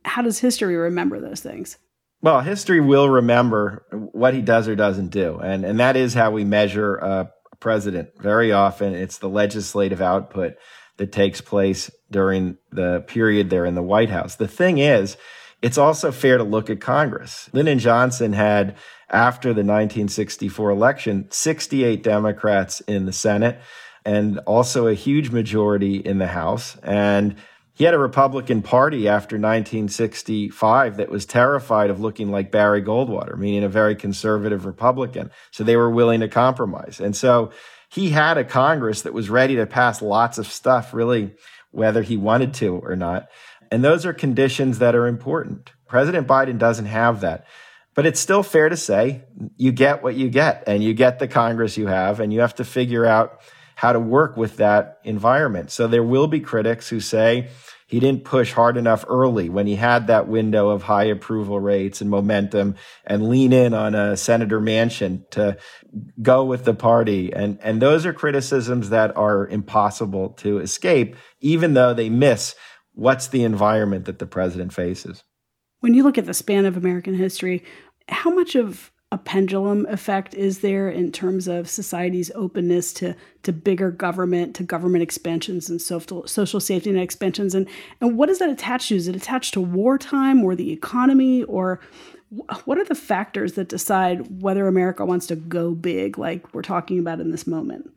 how 0.05 0.21
does 0.21 0.37
history 0.37 0.75
remember 0.75 1.19
those 1.19 1.41
things? 1.41 1.79
Well, 2.21 2.41
history 2.41 2.79
will 2.79 3.09
remember 3.09 3.85
what 4.11 4.35
he 4.35 4.41
does 4.41 4.67
or 4.67 4.75
doesn't 4.75 5.09
do, 5.09 5.39
and 5.39 5.65
and 5.65 5.79
that 5.79 5.95
is 5.95 6.13
how 6.13 6.29
we 6.29 6.43
measure 6.43 6.95
a 6.97 7.31
president. 7.59 8.09
Very 8.19 8.51
often, 8.51 8.93
it's 8.93 9.17
the 9.17 9.29
legislative 9.29 9.99
output 9.99 10.53
that 10.97 11.11
takes 11.11 11.41
place 11.41 11.89
during 12.11 12.57
the 12.71 13.03
period 13.07 13.49
they're 13.49 13.65
in 13.65 13.73
the 13.73 13.81
White 13.81 14.11
House. 14.11 14.35
The 14.35 14.47
thing 14.47 14.77
is, 14.77 15.17
it's 15.63 15.77
also 15.77 16.11
fair 16.11 16.37
to 16.37 16.43
look 16.43 16.69
at 16.69 16.81
Congress. 16.81 17.49
Lyndon 17.53 17.79
Johnson 17.79 18.33
had 18.33 18.75
after 19.09 19.49
the 19.49 19.63
1964 19.63 20.69
election, 20.69 21.27
68 21.31 22.03
Democrats 22.03 22.81
in 22.81 23.05
the 23.05 23.13
Senate 23.13 23.59
and 24.05 24.39
also 24.39 24.87
a 24.87 24.93
huge 24.93 25.31
majority 25.31 25.95
in 25.95 26.17
the 26.17 26.27
House. 26.27 26.75
And 26.83 27.35
he 27.75 27.85
had 27.85 27.93
a 27.93 27.99
Republican 27.99 28.61
Party 28.61 29.07
after 29.07 29.37
1965 29.37 30.97
that 30.97 31.09
was 31.09 31.25
terrified 31.25 31.89
of 31.89 32.01
looking 32.01 32.29
like 32.29 32.51
Barry 32.51 32.81
Goldwater, 32.81 33.37
meaning 33.37 33.63
a 33.63 33.69
very 33.69 33.95
conservative 33.95 34.65
Republican. 34.65 35.31
So 35.51 35.63
they 35.63 35.77
were 35.77 35.89
willing 35.89 36.19
to 36.19 36.27
compromise. 36.27 36.99
And 36.99 37.15
so 37.15 37.51
he 37.89 38.09
had 38.09 38.37
a 38.37 38.43
Congress 38.43 39.03
that 39.03 39.13
was 39.13 39.29
ready 39.29 39.55
to 39.55 39.65
pass 39.65 40.01
lots 40.01 40.37
of 40.37 40.47
stuff, 40.47 40.93
really, 40.93 41.35
whether 41.71 42.01
he 42.01 42.17
wanted 42.17 42.53
to 42.55 42.75
or 42.83 42.95
not. 42.95 43.29
And 43.73 43.83
those 43.83 44.05
are 44.05 44.13
conditions 44.13 44.77
that 44.77 44.93
are 44.93 45.07
important. 45.07 45.71
President 45.87 46.27
Biden 46.27 46.59
doesn't 46.59 46.85
have 46.85 47.21
that. 47.21 47.47
But 47.95 48.05
it's 48.05 48.19
still 48.19 48.43
fair 48.43 48.69
to 48.69 48.77
say 48.77 49.23
you 49.57 49.71
get 49.71 50.03
what 50.03 50.13
you 50.13 50.29
get 50.29 50.65
and 50.67 50.83
you 50.83 50.93
get 50.93 51.17
the 51.17 51.27
Congress 51.27 51.75
you 51.75 51.87
have, 51.87 52.19
and 52.19 52.31
you 52.31 52.41
have 52.41 52.53
to 52.55 52.65
figure 52.65 53.03
out 53.03 53.39
how 53.73 53.91
to 53.91 53.99
work 53.99 54.37
with 54.37 54.57
that 54.57 54.99
environment. 55.03 55.71
So 55.71 55.87
there 55.87 56.03
will 56.03 56.27
be 56.27 56.39
critics 56.39 56.87
who 56.87 56.99
say 56.99 57.49
he 57.87 57.99
didn't 57.99 58.25
push 58.25 58.51
hard 58.51 58.77
enough 58.77 59.05
early 59.07 59.49
when 59.49 59.65
he 59.65 59.75
had 59.75 60.05
that 60.05 60.27
window 60.27 60.69
of 60.69 60.83
high 60.83 61.05
approval 61.05 61.59
rates 61.59 61.99
and 61.99 62.11
momentum 62.11 62.75
and 63.07 63.27
lean 63.27 63.53
in 63.53 63.73
on 63.73 63.95
a 63.95 64.15
Senator 64.15 64.61
Manchin 64.61 65.27
to 65.31 65.57
go 66.21 66.45
with 66.45 66.63
the 66.63 66.75
party. 66.75 67.33
And, 67.33 67.57
and 67.63 67.81
those 67.81 68.05
are 68.05 68.13
criticisms 68.13 68.91
that 68.91 69.17
are 69.17 69.47
impossible 69.47 70.29
to 70.37 70.59
escape, 70.59 71.15
even 71.41 71.73
though 71.73 71.95
they 71.95 72.09
miss 72.09 72.55
what's 72.93 73.27
the 73.27 73.43
environment 73.43 74.05
that 74.05 74.19
the 74.19 74.25
president 74.25 74.73
faces. 74.73 75.23
When 75.79 75.93
you 75.93 76.03
look 76.03 76.17
at 76.17 76.25
the 76.25 76.33
span 76.33 76.65
of 76.65 76.77
American 76.77 77.13
history, 77.13 77.63
how 78.07 78.33
much 78.33 78.55
of 78.55 78.91
a 79.11 79.17
pendulum 79.17 79.85
effect 79.89 80.33
is 80.33 80.59
there 80.59 80.89
in 80.89 81.11
terms 81.11 81.47
of 81.47 81.69
society's 81.69 82.31
openness 82.33 82.91
to 82.93 83.15
to 83.43 83.53
bigger 83.53 83.91
government, 83.91 84.55
to 84.55 84.63
government 84.63 85.03
expansions 85.03 85.69
and 85.69 85.79
social 85.81 86.25
social 86.25 86.59
safety 86.59 86.91
net 86.91 87.03
expansions, 87.03 87.53
and 87.53 87.67
and 88.01 88.17
what 88.17 88.29
is 88.29 88.39
that 88.39 88.49
attached 88.49 88.87
to? 88.89 88.95
Is 88.95 89.07
it 89.07 89.15
attached 89.15 89.53
to 89.53 89.61
wartime 89.61 90.43
or 90.43 90.55
the 90.55 90.71
economy, 90.71 91.43
or 91.43 91.79
What 92.65 92.79
are 92.79 92.85
the 92.85 92.95
factors 92.95 93.53
that 93.53 93.69
decide 93.69 94.41
whether 94.41 94.67
America 94.67 95.05
wants 95.05 95.27
to 95.27 95.35
go 95.35 95.75
big, 95.75 96.17
like 96.17 96.51
we're 96.53 96.63
talking 96.63 96.97
about 96.97 97.19
in 97.19 97.29
this 97.29 97.45
moment? 97.45 97.91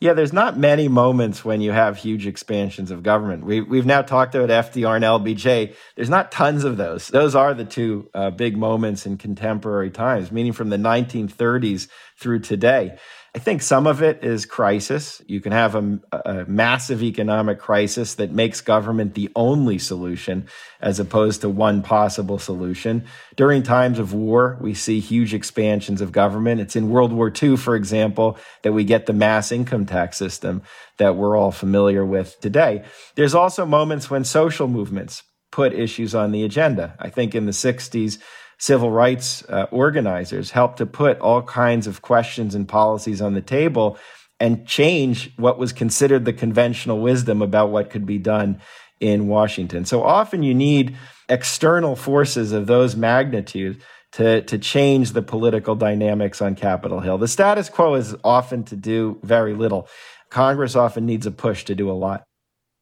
Yeah, 0.00 0.12
there's 0.12 0.32
not 0.32 0.56
many 0.56 0.86
moments 0.86 1.44
when 1.44 1.60
you 1.60 1.72
have 1.72 1.96
huge 1.96 2.28
expansions 2.28 2.92
of 2.92 3.02
government. 3.02 3.44
We, 3.44 3.60
we've 3.60 3.84
now 3.84 4.02
talked 4.02 4.36
about 4.36 4.48
FDR 4.48 4.94
and 4.94 5.04
LBJ. 5.04 5.74
There's 5.96 6.08
not 6.08 6.30
tons 6.30 6.62
of 6.62 6.76
those. 6.76 7.08
Those 7.08 7.34
are 7.34 7.52
the 7.52 7.64
two 7.64 8.08
uh, 8.14 8.30
big 8.30 8.56
moments 8.56 9.06
in 9.06 9.16
contemporary 9.16 9.90
times, 9.90 10.30
meaning 10.30 10.52
from 10.52 10.70
the 10.70 10.76
1930s 10.76 11.88
through 12.16 12.40
today. 12.40 12.96
I 13.34 13.40
think 13.40 13.60
some 13.60 13.86
of 13.86 14.02
it 14.02 14.24
is 14.24 14.46
crisis. 14.46 15.20
You 15.26 15.40
can 15.40 15.52
have 15.52 15.74
a, 15.74 16.00
a, 16.12 16.44
massive 16.46 17.02
economic 17.02 17.58
crisis 17.58 18.14
that 18.14 18.32
makes 18.32 18.62
government 18.62 19.14
the 19.14 19.30
only 19.36 19.78
solution 19.78 20.48
as 20.80 20.98
opposed 20.98 21.42
to 21.42 21.48
one 21.50 21.82
possible 21.82 22.38
solution. 22.38 23.04
During 23.36 23.62
times 23.62 23.98
of 23.98 24.14
war, 24.14 24.58
we 24.62 24.72
see 24.72 24.98
huge 24.98 25.34
expansions 25.34 26.00
of 26.00 26.10
government. 26.10 26.62
It's 26.62 26.74
in 26.74 26.88
World 26.88 27.12
War 27.12 27.30
II, 27.30 27.58
for 27.58 27.76
example, 27.76 28.38
that 28.62 28.72
we 28.72 28.82
get 28.84 29.04
the 29.04 29.12
mass 29.12 29.52
income 29.52 29.84
tax 29.84 30.16
system 30.16 30.62
that 30.96 31.14
we're 31.14 31.36
all 31.36 31.52
familiar 31.52 32.06
with 32.06 32.40
today. 32.40 32.82
There's 33.14 33.34
also 33.34 33.66
moments 33.66 34.10
when 34.10 34.24
social 34.24 34.68
movements 34.68 35.22
put 35.52 35.74
issues 35.74 36.14
on 36.14 36.32
the 36.32 36.44
agenda. 36.44 36.94
I 36.98 37.10
think 37.10 37.34
in 37.34 37.46
the 37.46 37.52
60s, 37.52 38.18
civil 38.58 38.90
rights 38.90 39.44
uh, 39.48 39.66
organizers 39.70 40.50
helped 40.50 40.78
to 40.78 40.86
put 40.86 41.18
all 41.20 41.42
kinds 41.42 41.86
of 41.86 42.02
questions 42.02 42.54
and 42.54 42.68
policies 42.68 43.22
on 43.22 43.34
the 43.34 43.40
table 43.40 43.98
and 44.40 44.66
change 44.66 45.32
what 45.36 45.58
was 45.58 45.72
considered 45.72 46.24
the 46.24 46.32
conventional 46.32 47.00
wisdom 47.00 47.42
about 47.42 47.70
what 47.70 47.90
could 47.90 48.06
be 48.06 48.18
done 48.18 48.60
in 49.00 49.28
Washington. 49.28 49.84
So 49.84 50.02
often 50.02 50.42
you 50.42 50.54
need 50.54 50.96
external 51.28 51.96
forces 51.96 52.52
of 52.52 52.66
those 52.66 52.96
magnitudes 52.96 53.82
to, 54.12 54.42
to 54.42 54.58
change 54.58 55.12
the 55.12 55.22
political 55.22 55.74
dynamics 55.74 56.40
on 56.40 56.54
Capitol 56.54 57.00
Hill. 57.00 57.18
The 57.18 57.28
status 57.28 57.68
quo 57.68 57.94
is 57.94 58.16
often 58.24 58.64
to 58.64 58.76
do 58.76 59.18
very 59.22 59.54
little. 59.54 59.88
Congress 60.30 60.74
often 60.74 61.06
needs 61.06 61.26
a 61.26 61.30
push 61.30 61.64
to 61.66 61.74
do 61.74 61.90
a 61.90 61.92
lot. 61.92 62.24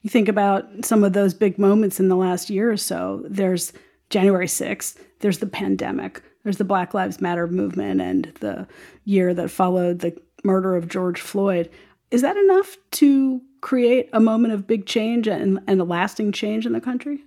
You 0.03 0.11
think 0.11 0.29
about 0.29 0.85
some 0.85 1.03
of 1.03 1.15
those 1.15 1.35
big 1.35 1.59
moments 1.59 1.99
in 1.99 2.09
the 2.09 2.17
last 2.17 2.49
year 2.49 2.71
or 2.71 2.77
so. 2.77 3.25
There's 3.29 3.73
January 4.11 4.47
6th, 4.47 4.99
there's 5.21 5.39
the 5.39 5.47
pandemic, 5.47 6.23
there's 6.45 6.59
the 6.59 6.65
Black 6.65 6.95
Lives 6.95 7.21
Matter 7.21 7.47
movement, 7.47 8.01
and 8.01 8.33
the 8.41 8.67
year 9.05 9.35
that 9.35 9.51
followed 9.51 10.01
the 10.01 10.17
murder 10.45 10.77
of 10.77 10.89
George 10.89 11.21
Floyd. 11.21 11.71
Is 12.11 12.23
that 12.23 12.37
enough 12.37 12.77
to 12.93 13.41
create 13.61 14.09
a 14.13 14.21
moment 14.21 14.55
of 14.55 14.67
big 14.67 14.87
change 14.87 15.27
and, 15.27 15.59
and 15.67 15.81
a 15.81 15.85
lasting 15.85 16.33
change 16.33 16.67
in 16.67 16.73
the 16.73 16.81
country? 16.81 17.25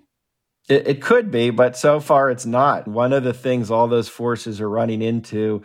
It, 0.69 0.87
it 0.87 1.01
could 1.01 1.31
be, 1.31 1.49
but 1.49 1.75
so 1.75 1.99
far 1.99 2.29
it's 2.29 2.45
not. 2.45 2.87
One 2.87 3.11
of 3.11 3.23
the 3.23 3.33
things 3.33 3.69
all 3.69 3.87
those 3.87 4.07
forces 4.07 4.61
are 4.61 4.69
running 4.69 5.01
into 5.01 5.63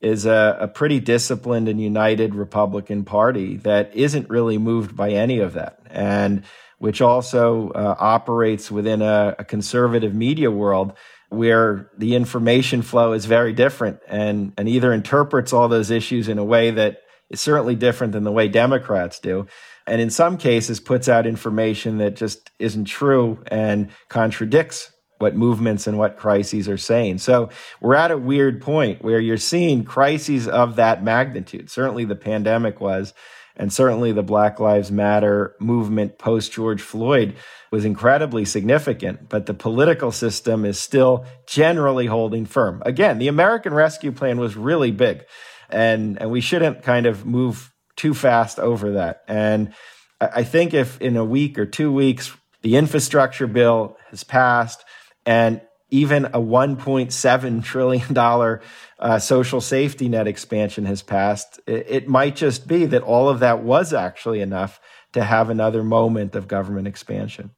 is 0.00 0.26
a, 0.26 0.56
a, 0.60 0.68
pretty 0.68 1.00
disciplined 1.00 1.68
and 1.68 1.80
united 1.80 2.34
Republican 2.34 3.04
Party 3.04 3.56
that 3.58 3.94
isn't 3.94 4.28
really 4.28 4.58
moved 4.58 4.94
by 4.94 5.10
any 5.10 5.38
of 5.38 5.54
that. 5.54 5.80
And 5.96 6.44
which 6.78 7.00
also 7.00 7.70
uh, 7.70 7.96
operates 7.98 8.70
within 8.70 9.00
a, 9.00 9.34
a, 9.38 9.44
conservative 9.44 10.14
media 10.14 10.50
world 10.50 10.92
where 11.30 11.90
the 11.96 12.14
information 12.14 12.82
flow 12.82 13.12
is 13.14 13.24
very 13.24 13.52
different 13.52 13.98
and, 14.06 14.52
and 14.58 14.68
either 14.68 14.92
interprets 14.92 15.52
all 15.52 15.68
those 15.68 15.90
issues 15.90 16.28
in 16.28 16.38
a 16.38 16.44
way 16.44 16.70
that 16.70 16.98
is 17.30 17.40
certainly 17.40 17.74
different 17.74 18.12
than 18.12 18.24
the 18.24 18.32
way 18.32 18.46
Democrats 18.46 19.18
do. 19.18 19.46
And 19.86 20.00
in 20.00 20.10
some 20.10 20.36
cases, 20.36 20.80
puts 20.80 21.08
out 21.08 21.26
information 21.26 21.98
that 21.98 22.16
just 22.16 22.50
isn't 22.58 22.84
true 22.84 23.42
and 23.46 23.90
contradicts 24.08 24.92
what 25.18 25.34
movements 25.34 25.86
and 25.86 25.96
what 25.96 26.18
crises 26.18 26.68
are 26.68 26.76
saying. 26.76 27.18
So 27.18 27.48
we're 27.80 27.94
at 27.94 28.10
a 28.10 28.18
weird 28.18 28.60
point 28.60 29.02
where 29.02 29.18
you're 29.18 29.38
seeing 29.38 29.82
crises 29.82 30.46
of 30.46 30.76
that 30.76 31.02
magnitude. 31.02 31.70
Certainly 31.70 32.04
the 32.04 32.16
pandemic 32.16 32.80
was, 32.80 33.14
and 33.56 33.72
certainly 33.72 34.12
the 34.12 34.22
Black 34.22 34.60
Lives 34.60 34.92
Matter 34.92 35.54
movement 35.60 36.18
post 36.18 36.52
George 36.52 36.82
Floyd 36.82 37.34
was 37.72 37.84
incredibly 37.84 38.44
significant, 38.44 39.28
but 39.28 39.46
the 39.46 39.54
political 39.54 40.12
system 40.12 40.64
is 40.64 40.78
still 40.78 41.24
generally 41.46 42.06
holding 42.06 42.46
firm. 42.46 42.82
Again, 42.84 43.18
the 43.18 43.28
American 43.28 43.74
Rescue 43.74 44.12
Plan 44.12 44.38
was 44.38 44.56
really 44.56 44.90
big, 44.90 45.24
and, 45.68 46.20
and 46.20 46.30
we 46.30 46.40
shouldn't 46.40 46.82
kind 46.82 47.06
of 47.06 47.26
move 47.26 47.72
too 47.96 48.14
fast 48.14 48.58
over 48.58 48.92
that. 48.92 49.22
And 49.26 49.72
I 50.20 50.44
think 50.44 50.74
if 50.74 51.00
in 51.00 51.16
a 51.16 51.24
week 51.24 51.58
or 51.58 51.66
two 51.66 51.92
weeks, 51.92 52.34
the 52.62 52.76
infrastructure 52.76 53.46
bill 53.46 53.96
has 54.10 54.24
passed 54.24 54.84
and 55.24 55.60
even 55.90 56.24
a 56.26 56.40
$1.7 56.40 57.64
trillion 57.64 58.60
uh, 58.98 59.18
social 59.18 59.60
safety 59.60 60.08
net 60.08 60.26
expansion 60.26 60.84
has 60.86 61.02
passed, 61.02 61.60
it, 61.66 61.86
it 61.88 62.08
might 62.08 62.36
just 62.36 62.66
be 62.66 62.86
that 62.86 63.02
all 63.02 63.28
of 63.28 63.40
that 63.40 63.62
was 63.62 63.92
actually 63.92 64.40
enough 64.40 64.80
to 65.12 65.22
have 65.22 65.48
another 65.48 65.82
moment 65.82 66.34
of 66.34 66.48
government 66.48 66.88
expansion. 66.88 67.50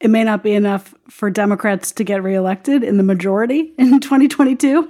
It 0.00 0.10
may 0.10 0.24
not 0.24 0.42
be 0.42 0.52
enough 0.54 0.94
for 1.08 1.30
Democrats 1.30 1.92
to 1.92 2.02
get 2.02 2.24
reelected 2.24 2.82
in 2.82 2.96
the 2.96 3.04
majority 3.04 3.72
in 3.78 4.00
2022. 4.00 4.88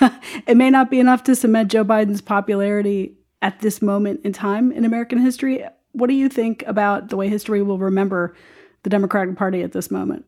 it 0.46 0.56
may 0.56 0.70
not 0.70 0.90
be 0.90 1.00
enough 1.00 1.24
to 1.24 1.34
cement 1.34 1.70
Joe 1.70 1.84
Biden's 1.84 2.20
popularity 2.20 3.16
at 3.42 3.60
this 3.60 3.80
moment 3.80 4.20
in 4.24 4.32
time 4.32 4.70
in 4.70 4.84
American 4.84 5.18
history. 5.18 5.64
What 5.92 6.08
do 6.08 6.14
you 6.14 6.28
think 6.28 6.62
about 6.66 7.08
the 7.08 7.16
way 7.16 7.28
history 7.28 7.62
will 7.62 7.78
remember 7.78 8.34
the 8.82 8.90
Democratic 8.90 9.36
Party 9.36 9.62
at 9.62 9.72
this 9.72 9.90
moment? 9.90 10.26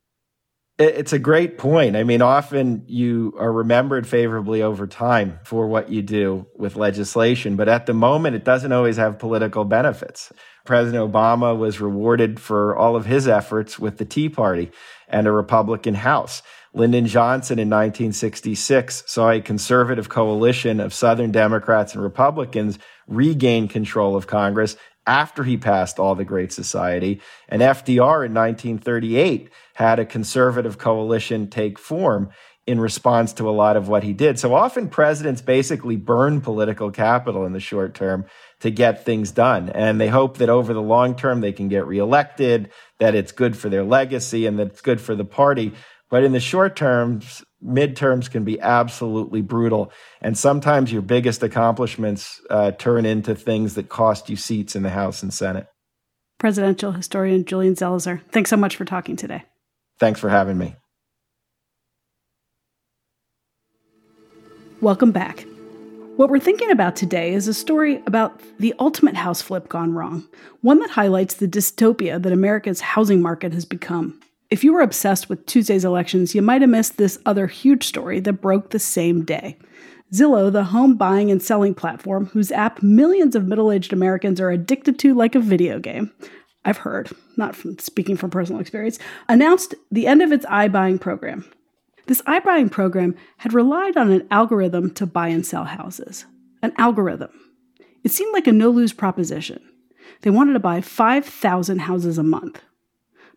It's 0.78 1.12
a 1.12 1.18
great 1.18 1.58
point. 1.58 1.96
I 1.96 2.02
mean, 2.02 2.22
often 2.22 2.84
you 2.86 3.34
are 3.38 3.52
remembered 3.52 4.06
favorably 4.06 4.62
over 4.62 4.86
time 4.86 5.38
for 5.44 5.68
what 5.68 5.90
you 5.90 6.00
do 6.00 6.46
with 6.56 6.76
legislation, 6.76 7.56
but 7.56 7.68
at 7.68 7.84
the 7.86 7.92
moment, 7.92 8.36
it 8.36 8.44
doesn't 8.44 8.72
always 8.72 8.96
have 8.96 9.18
political 9.18 9.64
benefits. 9.64 10.32
President 10.64 11.12
Obama 11.12 11.56
was 11.56 11.80
rewarded 11.80 12.40
for 12.40 12.74
all 12.76 12.96
of 12.96 13.04
his 13.04 13.28
efforts 13.28 13.78
with 13.78 13.98
the 13.98 14.04
Tea 14.06 14.30
Party 14.30 14.70
and 15.08 15.26
a 15.26 15.32
Republican 15.32 15.94
House. 15.94 16.42
Lyndon 16.74 17.06
Johnson 17.06 17.58
in 17.58 17.68
1966 17.68 19.04
saw 19.06 19.30
a 19.30 19.42
conservative 19.42 20.08
coalition 20.08 20.80
of 20.80 20.94
Southern 20.94 21.30
Democrats 21.30 21.94
and 21.94 22.02
Republicans 22.02 22.78
regain 23.06 23.68
control 23.68 24.16
of 24.16 24.26
Congress 24.26 24.76
after 25.06 25.44
he 25.44 25.56
passed 25.56 25.98
all 25.98 26.14
the 26.14 26.24
Great 26.24 26.52
Society. 26.52 27.20
And 27.48 27.62
FDR 27.62 28.26
in 28.26 28.34
1938 28.34 29.50
had 29.74 29.98
a 29.98 30.06
conservative 30.06 30.78
coalition 30.78 31.48
take 31.48 31.78
form 31.78 32.30
in 32.66 32.78
response 32.78 33.32
to 33.32 33.48
a 33.48 33.50
lot 33.50 33.76
of 33.76 33.88
what 33.88 34.04
he 34.04 34.12
did. 34.12 34.38
So 34.38 34.54
often 34.54 34.88
presidents 34.88 35.42
basically 35.42 35.96
burn 35.96 36.40
political 36.40 36.92
capital 36.92 37.44
in 37.44 37.52
the 37.52 37.60
short 37.60 37.94
term 37.94 38.24
to 38.60 38.70
get 38.70 39.04
things 39.04 39.32
done. 39.32 39.68
And 39.70 40.00
they 40.00 40.08
hope 40.08 40.38
that 40.38 40.48
over 40.48 40.72
the 40.72 40.82
long 40.82 41.16
term 41.16 41.40
they 41.40 41.52
can 41.52 41.68
get 41.68 41.86
reelected, 41.86 42.70
that 43.00 43.16
it's 43.16 43.32
good 43.32 43.56
for 43.56 43.68
their 43.68 43.82
legacy 43.82 44.46
and 44.46 44.58
that 44.60 44.68
it's 44.68 44.80
good 44.80 45.00
for 45.00 45.16
the 45.16 45.24
party. 45.24 45.72
But 46.08 46.22
in 46.22 46.32
the 46.32 46.40
short 46.40 46.76
terms, 46.76 47.42
midterms 47.64 48.30
can 48.30 48.44
be 48.44 48.60
absolutely 48.60 49.40
brutal. 49.40 49.92
And 50.20 50.36
sometimes 50.36 50.92
your 50.92 51.02
biggest 51.02 51.42
accomplishments 51.42 52.40
uh, 52.50 52.72
turn 52.72 53.06
into 53.06 53.34
things 53.34 53.74
that 53.74 53.88
cost 53.88 54.28
you 54.28 54.36
seats 54.36 54.76
in 54.76 54.82
the 54.82 54.90
House 54.90 55.22
and 55.22 55.32
Senate. 55.32 55.66
Presidential 56.38 56.92
historian 56.92 57.44
Julian 57.44 57.74
Zelizer, 57.74 58.20
thanks 58.30 58.50
so 58.50 58.56
much 58.56 58.76
for 58.76 58.84
talking 58.84 59.16
today. 59.16 59.44
Thanks 60.00 60.18
for 60.18 60.28
having 60.28 60.58
me. 60.58 60.74
Welcome 64.80 65.12
back. 65.12 65.46
What 66.16 66.28
we're 66.28 66.40
thinking 66.40 66.70
about 66.70 66.96
today 66.96 67.32
is 67.32 67.46
a 67.46 67.54
story 67.54 68.02
about 68.06 68.40
the 68.58 68.74
ultimate 68.80 69.14
house 69.14 69.40
flip 69.40 69.68
gone 69.68 69.94
wrong, 69.94 70.28
one 70.60 70.80
that 70.80 70.90
highlights 70.90 71.34
the 71.34 71.46
dystopia 71.46 72.20
that 72.20 72.32
America's 72.32 72.80
housing 72.80 73.22
market 73.22 73.52
has 73.54 73.64
become. 73.64 74.20
If 74.52 74.62
you 74.62 74.74
were 74.74 74.82
obsessed 74.82 75.30
with 75.30 75.46
Tuesday's 75.46 75.82
elections, 75.82 76.34
you 76.34 76.42
might 76.42 76.60
have 76.60 76.68
missed 76.68 76.98
this 76.98 77.18
other 77.24 77.46
huge 77.46 77.86
story 77.86 78.20
that 78.20 78.42
broke 78.42 78.68
the 78.68 78.78
same 78.78 79.24
day. 79.24 79.56
Zillow, 80.12 80.52
the 80.52 80.64
home 80.64 80.94
buying 80.94 81.30
and 81.30 81.42
selling 81.42 81.72
platform 81.72 82.26
whose 82.26 82.52
app 82.52 82.82
millions 82.82 83.34
of 83.34 83.46
middle 83.46 83.72
aged 83.72 83.94
Americans 83.94 84.42
are 84.42 84.50
addicted 84.50 84.98
to 84.98 85.14
like 85.14 85.34
a 85.34 85.40
video 85.40 85.78
game, 85.78 86.12
I've 86.66 86.76
heard, 86.76 87.10
not 87.38 87.56
from 87.56 87.78
speaking 87.78 88.14
from 88.18 88.28
personal 88.28 88.60
experience, 88.60 88.98
announced 89.26 89.74
the 89.90 90.06
end 90.06 90.20
of 90.20 90.32
its 90.32 90.44
iBuying 90.44 91.00
program. 91.00 91.50
This 92.04 92.20
iBuying 92.20 92.70
program 92.70 93.14
had 93.38 93.54
relied 93.54 93.96
on 93.96 94.12
an 94.12 94.28
algorithm 94.30 94.92
to 94.96 95.06
buy 95.06 95.28
and 95.28 95.46
sell 95.46 95.64
houses. 95.64 96.26
An 96.60 96.74
algorithm. 96.76 97.30
It 98.04 98.10
seemed 98.10 98.34
like 98.34 98.46
a 98.46 98.52
no 98.52 98.68
lose 98.68 98.92
proposition. 98.92 99.62
They 100.20 100.30
wanted 100.30 100.52
to 100.52 100.60
buy 100.60 100.82
5,000 100.82 101.78
houses 101.78 102.18
a 102.18 102.22
month. 102.22 102.60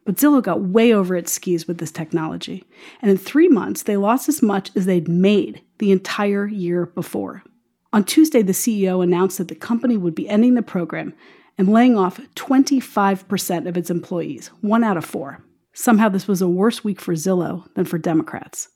But 0.05 0.15
Zillow 0.17 0.41
got 0.41 0.61
way 0.61 0.93
over 0.93 1.15
its 1.15 1.31
skis 1.31 1.67
with 1.67 1.79
this 1.79 1.91
technology, 1.91 2.63
and 3.01 3.09
in 3.09 3.17
three 3.17 3.47
months, 3.47 3.83
they 3.83 3.97
lost 3.97 4.29
as 4.29 4.41
much 4.41 4.69
as 4.75 4.85
they'd 4.85 5.07
made 5.07 5.61
the 5.79 5.91
entire 5.91 6.47
year 6.47 6.85
before. 6.85 7.43
On 7.91 8.03
Tuesday, 8.03 8.43
the 8.43 8.53
CEO 8.53 9.03
announced 9.03 9.39
that 9.39 9.47
the 9.47 9.55
company 9.55 9.97
would 9.97 10.13
be 10.13 10.29
ending 10.29 10.53
the 10.53 10.61
program 10.61 11.13
and 11.57 11.71
laying 11.71 11.97
off 11.97 12.19
25% 12.35 13.67
of 13.67 13.77
its 13.77 13.89
employees, 13.89 14.47
one 14.61 14.83
out 14.83 14.97
of 14.97 15.05
four. 15.05 15.43
Somehow, 15.73 16.09
this 16.09 16.27
was 16.27 16.41
a 16.41 16.47
worse 16.47 16.83
week 16.83 17.01
for 17.01 17.13
Zillow 17.13 17.73
than 17.73 17.85
for 17.85 17.97
Democrats. 17.97 18.69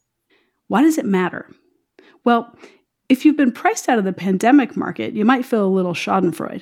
Why 0.68 0.82
does 0.82 0.98
it 0.98 1.06
matter? 1.06 1.50
Well, 2.24 2.56
if 3.10 3.26
you've 3.26 3.38
been 3.38 3.52
priced 3.52 3.90
out 3.90 3.98
of 3.98 4.06
the 4.06 4.14
pandemic 4.14 4.78
market, 4.78 5.14
you 5.14 5.26
might 5.26 5.46
feel 5.46 5.66
a 5.66 5.68
little 5.68 5.94
schadenfreude. 5.94 6.62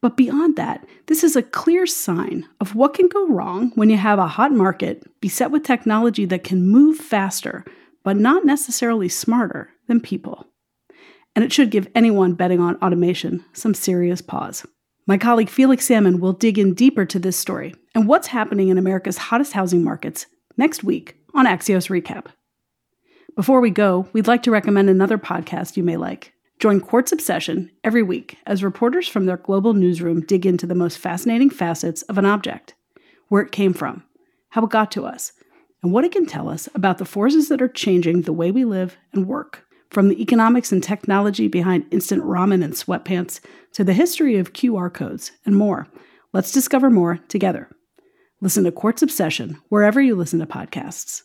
But 0.00 0.16
beyond 0.16 0.54
that, 0.56 0.86
this 1.06 1.24
is 1.24 1.34
a 1.34 1.42
clear 1.42 1.86
sign 1.86 2.46
of 2.60 2.76
what 2.76 2.94
can 2.94 3.08
go 3.08 3.26
wrong 3.26 3.72
when 3.74 3.90
you 3.90 3.96
have 3.96 4.20
a 4.20 4.28
hot 4.28 4.52
market 4.52 5.02
beset 5.20 5.50
with 5.50 5.64
technology 5.64 6.24
that 6.26 6.44
can 6.44 6.68
move 6.68 6.98
faster, 6.98 7.64
but 8.04 8.16
not 8.16 8.44
necessarily 8.44 9.08
smarter 9.08 9.70
than 9.88 10.00
people. 10.00 10.46
And 11.34 11.44
it 11.44 11.52
should 11.52 11.70
give 11.70 11.88
anyone 11.94 12.34
betting 12.34 12.60
on 12.60 12.76
automation 12.76 13.44
some 13.52 13.74
serious 13.74 14.22
pause. 14.22 14.64
My 15.06 15.18
colleague 15.18 15.48
Felix 15.48 15.86
Salmon 15.86 16.20
will 16.20 16.32
dig 16.32 16.58
in 16.58 16.74
deeper 16.74 17.04
to 17.06 17.18
this 17.18 17.36
story 17.36 17.74
and 17.94 18.06
what's 18.06 18.28
happening 18.28 18.68
in 18.68 18.78
America's 18.78 19.18
hottest 19.18 19.52
housing 19.52 19.82
markets 19.82 20.26
next 20.56 20.84
week 20.84 21.16
on 21.34 21.46
Axios 21.46 21.88
Recap. 21.88 22.26
Before 23.38 23.60
we 23.60 23.70
go, 23.70 24.08
we'd 24.12 24.26
like 24.26 24.42
to 24.42 24.50
recommend 24.50 24.90
another 24.90 25.16
podcast 25.16 25.76
you 25.76 25.84
may 25.84 25.96
like. 25.96 26.32
Join 26.58 26.80
Quartz 26.80 27.12
Obsession 27.12 27.70
every 27.84 28.02
week 28.02 28.36
as 28.46 28.64
reporters 28.64 29.06
from 29.06 29.26
their 29.26 29.36
global 29.36 29.74
newsroom 29.74 30.22
dig 30.22 30.44
into 30.44 30.66
the 30.66 30.74
most 30.74 30.98
fascinating 30.98 31.48
facets 31.48 32.02
of 32.02 32.18
an 32.18 32.24
object 32.24 32.74
where 33.28 33.40
it 33.40 33.52
came 33.52 33.72
from, 33.72 34.02
how 34.48 34.64
it 34.64 34.70
got 34.70 34.90
to 34.90 35.06
us, 35.06 35.34
and 35.84 35.92
what 35.92 36.04
it 36.04 36.10
can 36.10 36.26
tell 36.26 36.48
us 36.48 36.68
about 36.74 36.98
the 36.98 37.04
forces 37.04 37.48
that 37.48 37.62
are 37.62 37.68
changing 37.68 38.22
the 38.22 38.32
way 38.32 38.50
we 38.50 38.64
live 38.64 38.96
and 39.12 39.28
work. 39.28 39.64
From 39.88 40.08
the 40.08 40.20
economics 40.20 40.72
and 40.72 40.82
technology 40.82 41.46
behind 41.46 41.86
instant 41.92 42.24
ramen 42.24 42.64
and 42.64 42.72
sweatpants 42.72 43.38
to 43.74 43.84
the 43.84 43.92
history 43.92 44.36
of 44.36 44.52
QR 44.52 44.92
codes 44.92 45.30
and 45.46 45.54
more, 45.54 45.86
let's 46.32 46.50
discover 46.50 46.90
more 46.90 47.18
together. 47.28 47.70
Listen 48.40 48.64
to 48.64 48.72
Quartz 48.72 49.00
Obsession 49.00 49.60
wherever 49.68 50.00
you 50.00 50.16
listen 50.16 50.40
to 50.40 50.46
podcasts. 50.46 51.22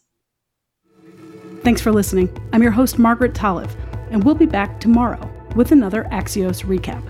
Thanks 1.63 1.79
for 1.79 1.93
listening. 1.93 2.27
I'm 2.51 2.62
your 2.62 2.74
host, 2.74 3.00
Margaret 3.00 3.34
Talev, 3.34 3.74
and 4.12 4.22
we'll 4.22 4.36
be 4.36 4.46
back 4.46 4.82
tomorrow 4.82 5.32
with 5.55 5.72
another 5.72 6.03
Axios 6.12 6.65
recap. 6.65 7.01